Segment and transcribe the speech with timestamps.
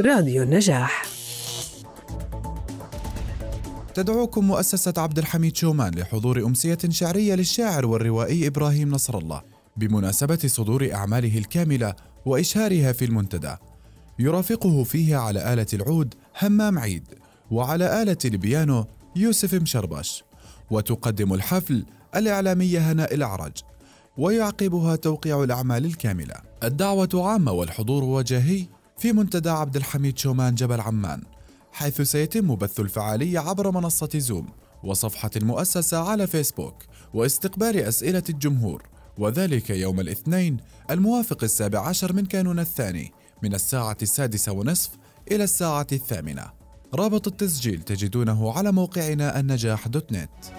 [0.00, 1.06] راديو النجاح.
[3.94, 9.42] تدعوكم مؤسسة عبد الحميد شومان لحضور أمسية شعرية للشاعر والروائي إبراهيم نصر الله
[9.76, 11.94] بمناسبة صدور أعماله الكاملة
[12.26, 13.54] وإشهارها في المنتدى.
[14.18, 17.04] يرافقه فيه على آلة العود همام عيد
[17.50, 18.86] وعلى آلة البيانو
[19.16, 20.24] يوسف مشربش.
[20.70, 21.86] وتقدم الحفل
[22.16, 23.52] الإعلامية هناء الأعرج
[24.18, 26.34] ويعقبها توقيع الأعمال الكاملة.
[26.64, 28.66] الدعوة عامة والحضور وجاهي
[29.06, 31.22] في منتدى عبد الحميد شومان جبل عمان
[31.72, 34.46] حيث سيتم بث الفعالية عبر منصة زوم
[34.84, 36.74] وصفحة المؤسسة على فيسبوك
[37.14, 38.82] واستقبال أسئلة الجمهور
[39.18, 40.56] وذلك يوم الاثنين
[40.90, 44.90] الموافق السابع عشر من كانون الثاني من الساعة السادسة ونصف
[45.32, 46.50] إلى الساعة الثامنة.
[46.94, 50.55] رابط التسجيل تجدونه على موقعنا النجاح دوت نت.